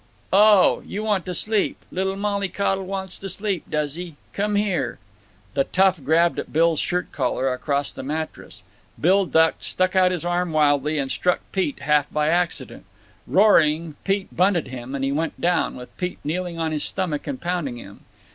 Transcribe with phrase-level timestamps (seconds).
[0.33, 0.81] "Oh!
[0.83, 1.77] You want to sleep.
[1.91, 4.15] Little mollycoddle wants to sleep, does he?
[4.33, 4.97] Come here!"
[5.53, 8.63] The tough grabbed at Bill's shirt collar across the mattress.
[8.99, 12.85] Bill ducked, stuck out his arm wildly, and struck Pete, half by accident.
[13.27, 17.39] Roaring, Pete bunted him, and he went down, with Pete kneeling on his stomach and
[17.39, 17.99] pounding him.